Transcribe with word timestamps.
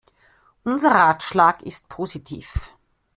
Unser 0.63 0.93
Ratschlag 0.95 1.61
ist 1.61 1.87
positiv. 1.87 2.71